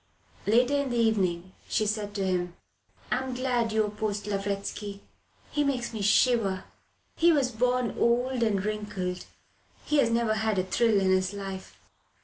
[0.47, 2.55] Later in the evening she said to him:
[3.11, 5.03] "I'm glad you opposed Lavretsky.
[5.51, 6.63] He makes me shiver.
[7.17, 9.25] He was born old and wrinkled.
[9.85, 11.77] He has never had a thrill in his life."